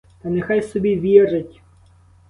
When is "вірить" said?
0.99-1.61